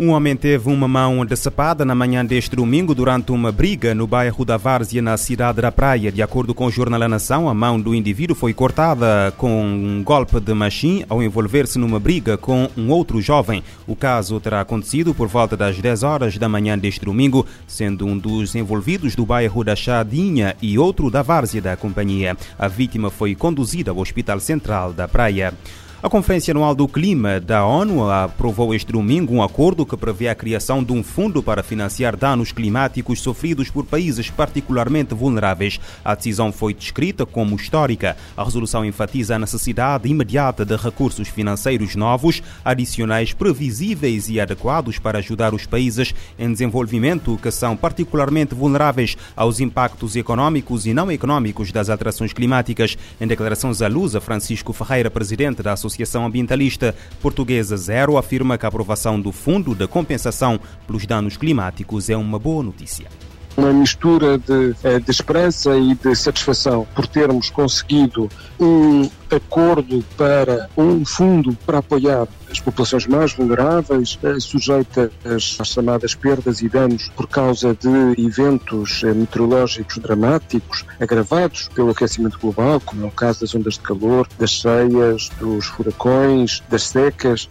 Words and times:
Um 0.00 0.10
homem 0.10 0.36
teve 0.36 0.70
uma 0.70 0.86
mão 0.86 1.26
decepada 1.26 1.84
na 1.84 1.92
manhã 1.92 2.24
deste 2.24 2.54
domingo 2.54 2.94
durante 2.94 3.32
uma 3.32 3.50
briga 3.50 3.96
no 3.96 4.06
bairro 4.06 4.44
da 4.44 4.56
Várzea, 4.56 5.02
na 5.02 5.16
cidade 5.16 5.60
da 5.60 5.72
Praia. 5.72 6.12
De 6.12 6.22
acordo 6.22 6.54
com 6.54 6.66
o 6.66 6.70
jornal 6.70 7.02
A 7.02 7.08
Nação, 7.08 7.48
a 7.48 7.54
mão 7.54 7.80
do 7.80 7.92
indivíduo 7.92 8.36
foi 8.36 8.54
cortada 8.54 9.34
com 9.36 9.60
um 9.60 10.00
golpe 10.04 10.38
de 10.38 10.54
machim 10.54 11.04
ao 11.08 11.20
envolver-se 11.20 11.80
numa 11.80 11.98
briga 11.98 12.36
com 12.36 12.70
um 12.76 12.90
outro 12.90 13.20
jovem. 13.20 13.60
O 13.88 13.96
caso 13.96 14.38
terá 14.38 14.60
acontecido 14.60 15.12
por 15.12 15.26
volta 15.26 15.56
das 15.56 15.76
10 15.76 16.04
horas 16.04 16.38
da 16.38 16.48
manhã 16.48 16.78
deste 16.78 17.04
domingo, 17.04 17.44
sendo 17.66 18.06
um 18.06 18.16
dos 18.16 18.54
envolvidos 18.54 19.16
do 19.16 19.26
bairro 19.26 19.64
da 19.64 19.74
Chadinha 19.74 20.54
e 20.62 20.78
outro 20.78 21.10
da 21.10 21.22
Várzea 21.22 21.60
da 21.60 21.76
companhia. 21.76 22.36
A 22.56 22.68
vítima 22.68 23.10
foi 23.10 23.34
conduzida 23.34 23.90
ao 23.90 23.98
Hospital 23.98 24.38
Central 24.38 24.92
da 24.92 25.08
Praia. 25.08 25.52
A 26.00 26.08
Conferência 26.08 26.52
Anual 26.52 26.76
do 26.76 26.86
Clima 26.86 27.40
da 27.40 27.66
ONU 27.66 28.08
aprovou 28.08 28.72
este 28.72 28.92
domingo 28.92 29.34
um 29.34 29.42
acordo 29.42 29.84
que 29.84 29.96
prevê 29.96 30.28
a 30.28 30.34
criação 30.34 30.84
de 30.84 30.92
um 30.92 31.02
fundo 31.02 31.42
para 31.42 31.60
financiar 31.60 32.16
danos 32.16 32.52
climáticos 32.52 33.20
sofridos 33.20 33.68
por 33.68 33.84
países 33.84 34.30
particularmente 34.30 35.12
vulneráveis. 35.12 35.80
A 36.04 36.14
decisão 36.14 36.52
foi 36.52 36.72
descrita 36.72 37.26
como 37.26 37.56
histórica. 37.56 38.16
A 38.36 38.44
resolução 38.44 38.84
enfatiza 38.84 39.34
a 39.34 39.40
necessidade 39.40 40.08
imediata 40.08 40.64
de 40.64 40.76
recursos 40.76 41.26
financeiros 41.26 41.96
novos, 41.96 42.44
adicionais, 42.64 43.32
previsíveis 43.32 44.28
e 44.28 44.38
adequados 44.38 45.00
para 45.00 45.18
ajudar 45.18 45.52
os 45.52 45.66
países 45.66 46.14
em 46.38 46.52
desenvolvimento 46.52 47.36
que 47.42 47.50
são 47.50 47.76
particularmente 47.76 48.54
vulneráveis 48.54 49.16
aos 49.34 49.58
impactos 49.58 50.14
econômicos 50.14 50.86
e 50.86 50.94
não 50.94 51.10
econômicos 51.10 51.72
das 51.72 51.90
alterações 51.90 52.32
climáticas. 52.32 52.96
Em 53.20 53.26
declarações 53.26 53.82
à 53.82 53.88
luz, 53.88 54.14
Francisco 54.20 54.72
Ferreira, 54.72 55.10
presidente 55.10 55.60
da 55.60 55.72
Associação 55.72 55.87
Associação 55.88 56.24
Ambientalista 56.24 56.94
Portuguesa 57.20 57.76
Zero 57.76 58.16
afirma 58.16 58.56
que 58.56 58.64
a 58.64 58.68
aprovação 58.68 59.20
do 59.20 59.32
Fundo 59.32 59.74
de 59.74 59.86
Compensação 59.88 60.60
pelos 60.86 61.04
Danos 61.04 61.36
Climáticos 61.36 62.08
é 62.08 62.16
uma 62.16 62.38
boa 62.38 62.62
notícia. 62.62 63.08
Uma 63.56 63.72
mistura 63.72 64.38
de, 64.38 64.76
eh, 64.84 65.00
de, 65.00 65.10
esperança 65.10 65.76
e 65.76 65.92
de 65.96 66.14
satisfação 66.14 66.86
por 66.94 67.08
termos 67.08 67.50
conseguido 67.50 68.28
um 68.60 69.10
acordo 69.34 70.04
para 70.16 70.68
um 70.76 71.04
fundo 71.04 71.56
para 71.66 71.78
apoiar 71.78 72.28
as 72.50 72.60
populações 72.60 73.06
mais 73.06 73.32
vulneráveis, 73.32 74.18
eh, 74.22 74.40
sujeitas 74.40 75.10
às 75.24 75.68
chamadas 75.68 76.14
perdas 76.14 76.60
e 76.60 76.68
danos 76.68 77.08
por 77.10 77.28
causa 77.28 77.74
de 77.74 78.22
eventos 78.22 79.02
eh, 79.04 79.12
meteorológicos 79.12 79.98
dramáticos 79.98 80.84
agravados 81.00 81.68
pelo 81.74 81.90
aquecimento 81.90 82.38
global, 82.38 82.80
como 82.80 83.04
é 83.04 83.08
o 83.08 83.10
caso 83.10 83.40
das 83.40 83.54
ondas 83.54 83.74
de 83.74 83.80
calor, 83.80 84.26
das 84.38 84.50
cheias, 84.50 85.28
dos 85.40 85.66
furacões, 85.66 86.62
das 86.68 86.84
secas. 86.84 87.48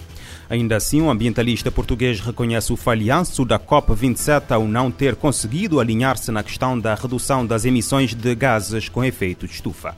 Ainda 0.50 0.78
assim, 0.78 1.02
o 1.02 1.10
ambientalista 1.10 1.70
português 1.70 2.22
reconhece 2.22 2.72
o 2.72 2.78
falhanço 2.78 3.44
da 3.44 3.60
COP27 3.60 4.52
ao 4.52 4.66
não 4.68 4.90
ter 4.90 5.16
conseguido 5.16 5.80
alinhar-se 5.80 6.32
na 6.32 6.42
questão 6.42 6.80
da 6.80 6.96
redução 6.96 7.46
das 7.46 7.66
emissões 7.66 8.14
de 8.14 8.34
gases 8.34 8.88
com 8.88 9.04
efeito 9.04 9.46
de 9.46 9.54
estufa. 9.54 9.96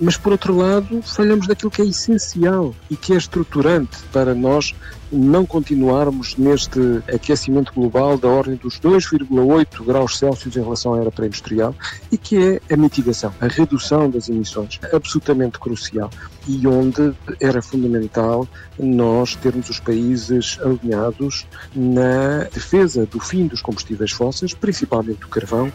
Mas, 0.00 0.16
por 0.16 0.32
outro 0.32 0.56
lado, 0.56 1.02
falhamos 1.02 1.46
daquilo 1.46 1.70
que 1.70 1.82
é 1.82 1.84
essencial 1.84 2.74
e 2.90 2.96
que 2.96 3.12
é 3.12 3.16
estruturante 3.16 3.98
para 4.10 4.34
nós 4.34 4.74
não 5.12 5.44
continuarmos 5.44 6.36
neste 6.36 6.80
aquecimento 7.12 7.72
global 7.74 8.16
da 8.16 8.28
ordem 8.28 8.54
dos 8.56 8.80
2,8 8.80 9.84
graus 9.84 10.16
Celsius 10.18 10.56
em 10.56 10.62
relação 10.62 10.94
à 10.94 11.00
era 11.00 11.10
pré-industrial 11.10 11.74
e 12.10 12.16
que 12.16 12.60
é 12.68 12.72
a 12.72 12.76
mitigação, 12.76 13.34
a 13.40 13.48
redução 13.48 14.08
das 14.08 14.28
emissões, 14.28 14.78
absolutamente 14.92 15.58
crucial 15.58 16.08
e 16.46 16.66
onde 16.66 17.12
era 17.40 17.60
fundamental 17.60 18.48
nós 18.78 19.34
termos 19.34 19.68
os 19.68 19.80
países 19.80 20.58
alinhados 20.62 21.46
na 21.74 22.44
defesa 22.44 23.04
do 23.04 23.20
fim 23.20 23.46
dos 23.46 23.60
combustíveis 23.60 24.12
fósseis, 24.12 24.54
principalmente 24.54 25.20
do 25.20 25.28
carvão, 25.28 25.72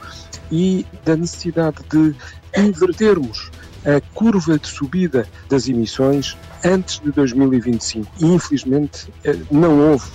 e 0.51 0.85
da 1.03 1.15
necessidade 1.15 1.77
de 1.89 2.15
invertermos 2.57 3.51
a 3.85 4.01
curva 4.13 4.57
de 4.57 4.67
subida 4.67 5.27
das 5.49 5.67
emissões 5.67 6.35
antes 6.63 6.99
de 6.99 7.11
2025. 7.11 8.11
E, 8.19 8.25
infelizmente, 8.25 9.07
eh, 9.23 9.37
não 9.51 9.91
houve 9.91 10.09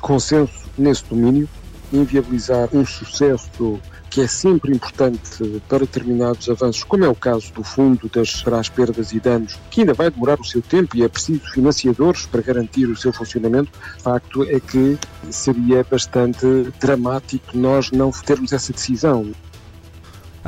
consenso 0.00 0.64
nesse 0.78 1.04
domínio. 1.04 1.48
Inviabilizar 1.92 2.68
um 2.72 2.84
sucesso 2.84 3.80
que 4.10 4.22
é 4.22 4.26
sempre 4.26 4.72
importante 4.72 5.60
para 5.68 5.80
determinados 5.80 6.48
avanços, 6.48 6.82
como 6.82 7.04
é 7.04 7.08
o 7.08 7.14
caso 7.14 7.52
do 7.52 7.62
Fundo 7.62 8.08
das, 8.08 8.42
para 8.42 8.58
as 8.58 8.68
Perdas 8.68 9.12
e 9.12 9.20
Danos, 9.20 9.58
que 9.70 9.80
ainda 9.80 9.92
vai 9.92 10.10
demorar 10.10 10.40
o 10.40 10.44
seu 10.44 10.62
tempo 10.62 10.96
e 10.96 11.02
é 11.02 11.08
preciso 11.08 11.42
financiadores 11.52 12.24
para 12.24 12.40
garantir 12.40 12.86
o 12.86 12.96
seu 12.96 13.12
funcionamento, 13.12 13.70
o 13.98 14.02
facto 14.02 14.42
é 14.44 14.58
que 14.58 14.98
seria 15.30 15.84
bastante 15.84 16.46
dramático 16.80 17.56
nós 17.58 17.90
não 17.90 18.10
termos 18.10 18.52
essa 18.52 18.72
decisão. 18.72 19.32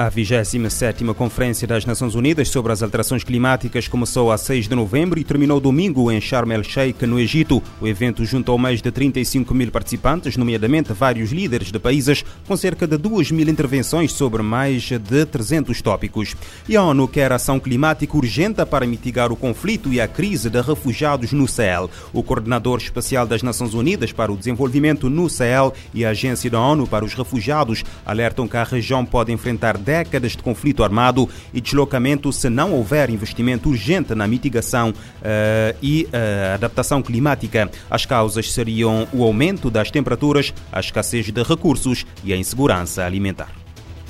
A 0.01 0.09
27 0.09 1.03
Conferência 1.13 1.67
das 1.67 1.85
Nações 1.85 2.15
Unidas 2.15 2.51
sobre 2.51 2.71
as 2.71 2.85
Alterações 2.85 3.25
Climáticas 3.25 3.89
começou 3.89 4.31
a 4.31 4.39
6 4.39 4.69
de 4.69 4.75
novembro 4.77 5.19
e 5.19 5.25
terminou 5.25 5.59
domingo 5.59 6.09
em 6.13 6.21
Sharm 6.21 6.53
el-Sheikh, 6.53 7.05
no 7.05 7.19
Egito. 7.19 7.61
O 7.81 7.89
evento 7.89 8.25
juntou 8.25 8.57
mais 8.57 8.81
de 8.81 8.93
35 8.93 9.53
mil 9.53 9.73
participantes, 9.73 10.37
nomeadamente 10.37 10.93
vários 10.93 11.33
líderes 11.33 11.73
de 11.73 11.81
países, 11.81 12.25
com 12.47 12.57
cerca 12.57 12.87
de 12.87 12.97
2 12.97 13.33
mil 13.33 13.49
intervenções 13.49 14.13
sobre 14.13 14.41
mais 14.41 14.85
de 14.85 15.27
300 15.27 15.83
tópicos. 15.83 16.37
E 16.69 16.77
a 16.77 16.83
ONU 16.85 17.09
quer 17.09 17.33
ação 17.33 17.59
climática 17.59 18.17
urgente 18.17 18.65
para 18.65 18.87
mitigar 18.87 19.33
o 19.33 19.37
conflito 19.37 19.93
e 19.93 20.01
a 20.01 20.07
crise 20.07 20.49
de 20.49 20.61
refugiados 20.61 21.33
no 21.33 21.49
Sahel. 21.49 21.91
O 22.13 22.23
coordenador 22.23 22.79
especial 22.79 23.27
das 23.27 23.43
Nações 23.43 23.75
Unidas 23.75 24.13
para 24.13 24.31
o 24.31 24.37
Desenvolvimento 24.37 25.11
no 25.11 25.29
Sahel 25.29 25.75
e 25.93 26.05
a 26.05 26.11
Agência 26.11 26.49
da 26.49 26.61
ONU 26.61 26.87
para 26.87 27.05
os 27.05 27.15
Refugiados 27.15 27.83
alertam 28.07 28.47
que 28.47 28.57
a 28.57 28.63
região 28.63 29.05
pode 29.05 29.33
enfrentar 29.33 29.77
décadas 29.89 30.33
de 30.33 30.43
conflito 30.43 30.85
armado 30.85 31.27
e 31.55 31.63
deslocamento 31.63 32.31
se 32.31 32.51
não 32.51 32.75
houver 32.75 33.09
investimento 33.09 33.71
urgente 33.71 34.15
na 34.15 34.29
mitigação 34.29 34.91
uh, 34.91 35.77
e 35.83 36.05
uh, 36.05 36.55
adaptação 36.57 37.01
climática. 37.01 37.71
As 37.89 38.05
causas 38.05 38.53
seriam 38.53 39.09
o 39.15 39.25
aumento 39.25 39.71
das 39.71 39.91
temperaturas, 39.91 40.53
a 40.71 40.79
escassez 40.79 41.33
de 41.33 41.43
recursos 41.43 42.05
e 42.23 42.35
a 42.35 42.37
insegurança 42.37 43.03
alimentar. 43.03 43.51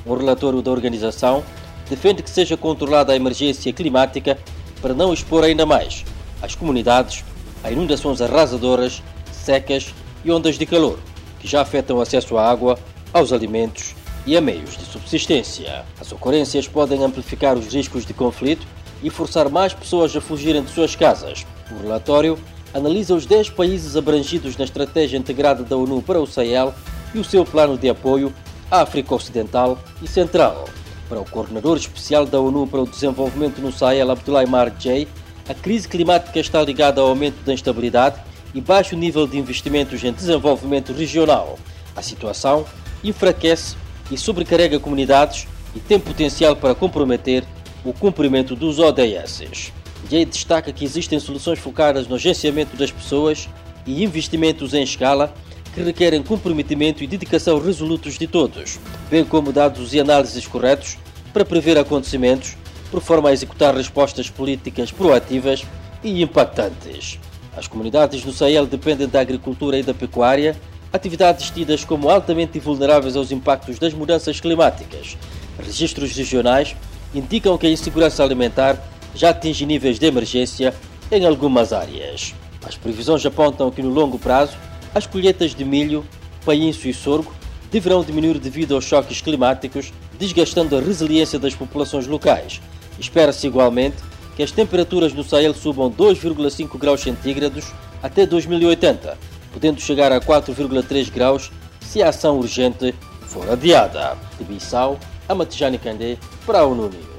O 0.04 0.16
relatório 0.16 0.60
da 0.60 0.72
organização 0.72 1.44
defende 1.88 2.24
que 2.24 2.30
seja 2.30 2.56
controlada 2.56 3.12
a 3.12 3.16
emergência 3.16 3.72
climática 3.72 4.36
para 4.82 4.92
não 4.92 5.12
expor 5.12 5.44
ainda 5.44 5.64
mais 5.64 6.04
as 6.42 6.56
comunidades 6.56 7.24
a 7.62 7.70
inundações 7.70 8.20
arrasadoras, 8.20 9.00
secas 9.30 9.94
e 10.24 10.30
ondas 10.32 10.58
de 10.58 10.66
calor 10.66 10.98
que 11.38 11.46
já 11.46 11.62
afetam 11.62 11.98
o 11.98 12.00
acesso 12.00 12.36
à 12.36 12.50
água, 12.50 12.76
aos 13.12 13.32
alimentos 13.32 13.94
e 14.28 14.36
a 14.36 14.42
meios 14.42 14.76
de 14.76 14.84
subsistência. 14.84 15.86
As 15.98 16.12
ocorrências 16.12 16.68
podem 16.68 17.02
amplificar 17.02 17.56
os 17.56 17.72
riscos 17.72 18.04
de 18.04 18.12
conflito 18.12 18.66
e 19.02 19.08
forçar 19.08 19.48
mais 19.48 19.72
pessoas 19.72 20.14
a 20.14 20.20
fugirem 20.20 20.62
de 20.62 20.70
suas 20.70 20.94
casas. 20.94 21.46
O 21.70 21.82
relatório 21.82 22.38
analisa 22.74 23.14
os 23.14 23.24
10 23.24 23.48
países 23.48 23.96
abrangidos 23.96 24.54
na 24.58 24.66
Estratégia 24.66 25.16
Integrada 25.16 25.64
da 25.64 25.78
ONU 25.78 26.02
para 26.02 26.20
o 26.20 26.26
Sahel 26.26 26.74
e 27.14 27.18
o 27.18 27.24
seu 27.24 27.42
plano 27.42 27.78
de 27.78 27.88
apoio 27.88 28.30
à 28.70 28.82
África 28.82 29.14
Ocidental 29.14 29.78
e 30.02 30.06
Central. 30.06 30.68
Para 31.08 31.20
o 31.20 31.24
coordenador 31.24 31.78
especial 31.78 32.26
da 32.26 32.38
ONU 32.38 32.66
para 32.66 32.82
o 32.82 32.86
Desenvolvimento 32.86 33.62
no 33.62 33.72
Sahel, 33.72 34.08
Mar 34.46 34.70
Jay, 34.78 35.08
a 35.48 35.54
crise 35.54 35.88
climática 35.88 36.38
está 36.38 36.60
ligada 36.60 37.00
ao 37.00 37.06
aumento 37.06 37.42
da 37.46 37.54
instabilidade 37.54 38.20
e 38.54 38.60
baixo 38.60 38.94
nível 38.94 39.26
de 39.26 39.38
investimentos 39.38 40.04
em 40.04 40.12
desenvolvimento 40.12 40.92
regional. 40.92 41.58
A 41.96 42.02
situação 42.02 42.66
enfraquece 43.02 43.87
e 44.10 44.16
sobrecarrega 44.16 44.78
comunidades 44.78 45.46
e 45.74 45.80
tem 45.80 45.98
potencial 45.98 46.56
para 46.56 46.74
comprometer 46.74 47.44
o 47.84 47.92
cumprimento 47.92 48.56
dos 48.56 48.78
ODS. 48.78 49.72
Jay 50.10 50.24
destaca 50.24 50.72
que 50.72 50.84
existem 50.84 51.18
soluções 51.18 51.58
focadas 51.58 52.06
no 52.06 52.16
agenciamento 52.16 52.76
das 52.76 52.90
pessoas 52.90 53.48
e 53.86 54.02
investimentos 54.02 54.74
em 54.74 54.82
escala 54.82 55.32
que 55.74 55.82
requerem 55.82 56.22
comprometimento 56.22 57.04
e 57.04 57.06
dedicação 57.06 57.60
resolutos 57.60 58.18
de 58.18 58.26
todos, 58.26 58.78
bem 59.10 59.24
como 59.24 59.52
dados 59.52 59.92
e 59.94 60.00
análises 60.00 60.46
corretos 60.46 60.96
para 61.32 61.44
prever 61.44 61.78
acontecimentos, 61.78 62.56
por 62.90 63.00
forma 63.02 63.28
a 63.28 63.32
executar 63.32 63.74
respostas 63.74 64.30
políticas 64.30 64.90
proativas 64.90 65.62
e 66.02 66.22
impactantes. 66.22 67.18
As 67.56 67.66
comunidades 67.66 68.24
no 68.24 68.32
Sahel 68.32 68.66
dependem 68.66 69.08
da 69.08 69.20
agricultura 69.20 69.78
e 69.78 69.82
da 69.82 69.92
pecuária 69.92 70.56
atividades 70.92 71.50
tidas 71.50 71.84
como 71.84 72.08
altamente 72.08 72.58
vulneráveis 72.58 73.16
aos 73.16 73.30
impactos 73.30 73.78
das 73.78 73.92
mudanças 73.92 74.40
climáticas. 74.40 75.16
Registros 75.58 76.16
regionais 76.16 76.74
indicam 77.14 77.58
que 77.58 77.66
a 77.66 77.70
insegurança 77.70 78.22
alimentar 78.22 78.78
já 79.14 79.30
atinge 79.30 79.66
níveis 79.66 79.98
de 79.98 80.06
emergência 80.06 80.74
em 81.10 81.24
algumas 81.24 81.72
áreas. 81.72 82.34
As 82.66 82.76
previsões 82.76 83.24
apontam 83.24 83.70
que 83.70 83.82
no 83.82 83.90
longo 83.90 84.18
prazo 84.18 84.56
as 84.94 85.06
colheitas 85.06 85.54
de 85.54 85.64
milho, 85.64 86.04
painço 86.44 86.88
e 86.88 86.94
sorgo 86.94 87.32
deverão 87.70 88.02
diminuir 88.02 88.38
devido 88.38 88.74
aos 88.74 88.84
choques 88.84 89.20
climáticos, 89.20 89.92
desgastando 90.18 90.76
a 90.76 90.80
resiliência 90.80 91.38
das 91.38 91.54
populações 91.54 92.06
locais. 92.06 92.60
Espera-se 92.98 93.46
igualmente 93.46 93.96
que 94.36 94.42
as 94.42 94.50
temperaturas 94.50 95.12
no 95.12 95.22
Sahel 95.22 95.54
subam 95.54 95.90
2,5 95.90 96.78
graus 96.78 97.00
centígrados 97.00 97.66
até 98.02 98.24
2080, 98.24 99.18
podendo 99.52 99.80
chegar 99.80 100.12
a 100.12 100.20
4,3 100.20 101.10
graus 101.10 101.50
se 101.80 102.02
a 102.02 102.08
ação 102.08 102.38
urgente 102.38 102.94
for 103.22 103.48
adiada. 103.50 104.16
De 104.38 104.44
Bissau, 104.44 104.98
Amatijani 105.28 105.78
Candé, 105.78 106.16
para 106.46 106.60
a 106.60 106.64
ONU 106.64 106.88
News. 106.88 107.17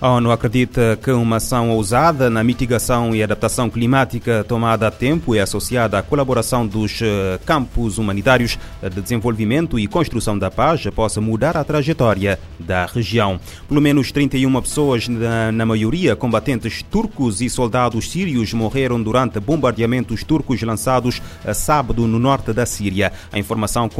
A 0.00 0.10
ONU 0.10 0.30
acredita 0.30 0.96
que 1.02 1.10
uma 1.10 1.38
ação 1.38 1.70
ousada 1.70 2.30
na 2.30 2.44
mitigação 2.44 3.16
e 3.16 3.20
adaptação 3.20 3.68
climática 3.68 4.44
tomada 4.44 4.86
a 4.86 4.92
tempo 4.92 5.34
e 5.34 5.40
associada 5.40 5.98
à 5.98 6.02
colaboração 6.02 6.64
dos 6.64 7.00
eh, 7.02 7.40
campos 7.44 7.98
humanitários 7.98 8.56
de 8.80 9.00
desenvolvimento 9.00 9.76
e 9.76 9.88
construção 9.88 10.38
da 10.38 10.52
paz 10.52 10.84
possa 10.94 11.20
mudar 11.20 11.56
a 11.56 11.64
trajetória 11.64 12.38
da 12.60 12.86
região. 12.86 13.40
Pelo 13.66 13.80
menos 13.80 14.12
31 14.12 14.60
pessoas, 14.60 15.08
na, 15.08 15.66
maioria 15.66 16.14
combatentes 16.14 16.80
turcos 16.80 17.40
e 17.40 17.50
soldados 17.50 18.08
sírios, 18.08 18.52
morreram 18.52 19.02
durante 19.02 19.40
bombardeamentos 19.40 20.22
turcos 20.22 20.62
lançados 20.62 21.20
a 21.44 21.52
sábado 21.52 22.06
no 22.06 22.20
norte 22.20 22.52
da 22.52 22.64
Síria. 22.64 23.12
A 23.32 23.38
informação 23.38 23.90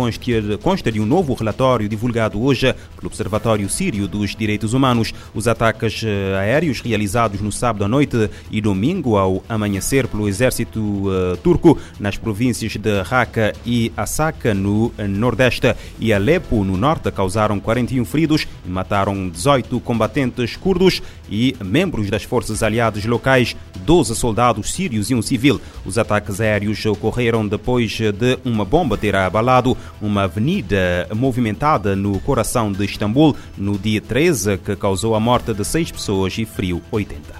consta 0.62 0.92
de 0.92 1.00
um 1.00 1.06
novo 1.06 1.34
relatório 1.34 1.88
divulgado 1.88 2.40
hoje 2.40 2.72
pelo 2.94 3.08
Observatório 3.08 3.68
Sírio 3.68 4.06
dos 4.06 4.36
Direitos 4.36 4.74
Humanos. 4.74 5.12
Os 5.34 5.48
ataques 5.48 5.87
ataques 5.88 6.02
eh, 6.04 6.36
aéreos 6.38 6.80
realizados 6.80 7.40
no 7.40 7.50
sábado 7.50 7.84
à 7.84 7.88
noite 7.88 8.30
e 8.50 8.60
domingo 8.60 9.16
ao 9.16 9.42
amanhecer 9.48 10.06
pelo 10.06 10.28
exército 10.28 10.80
uh, 10.80 11.36
turco 11.42 11.78
nas 11.98 12.16
províncias 12.16 12.76
de 12.76 13.02
Raqqa 13.02 13.52
e 13.64 13.90
Asaka 13.96 14.52
no 14.52 14.92
nordeste 15.08 15.74
e 15.98 16.12
Alepo 16.12 16.62
no 16.64 16.76
norte 16.76 17.10
causaram 17.10 17.58
41 17.58 18.04
feridos 18.04 18.46
e 18.64 18.68
mataram 18.68 19.28
18 19.28 19.80
combatentes 19.80 20.56
curdos 20.56 21.02
e 21.30 21.54
membros 21.62 22.10
das 22.10 22.24
forças 22.24 22.62
aliadas 22.62 23.04
locais, 23.04 23.56
12 23.84 24.14
soldados 24.16 24.72
sírios 24.72 25.10
e 25.10 25.14
um 25.14 25.22
civil. 25.22 25.60
Os 25.84 25.98
ataques 25.98 26.40
aéreos 26.40 26.84
ocorreram 26.86 27.46
depois 27.46 27.98
de 27.98 28.38
uma 28.44 28.64
bomba 28.64 28.96
ter 28.96 29.14
abalado 29.14 29.76
uma 30.00 30.24
avenida 30.24 31.08
movimentada 31.14 31.94
no 31.94 32.18
coração 32.20 32.72
de 32.72 32.84
Istambul 32.84 33.36
no 33.56 33.78
dia 33.78 34.00
13, 34.00 34.58
que 34.58 34.74
causou 34.76 35.14
a 35.14 35.20
morte 35.20 35.52
de 35.52 35.64
seis 35.64 35.77
pessoas 35.86 36.36
e 36.38 36.44
frio 36.44 36.82
80. 36.90 37.38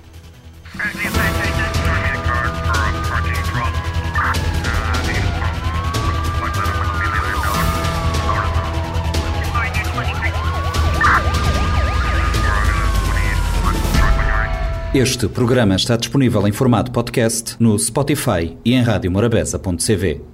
Este 14.95 15.29
programa 15.29 15.77
está 15.77 15.97
disponível 15.97 16.49
em 16.49 16.53
formato 16.53 16.91
podcast 16.91 17.57
no 17.61 17.79
Spotify 17.79 18.57
e 18.65 18.75
em 18.75 18.83
radiomorabeza.cv. 18.83 20.29